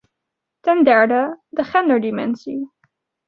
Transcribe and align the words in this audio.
Ten 0.61 0.83
derde: 0.85 1.19
de 1.49 1.63
genderdimensie. 1.63 2.71